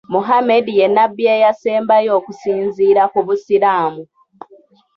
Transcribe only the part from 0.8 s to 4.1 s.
nnabbi eyasembayo okusinziira ku busiraamu.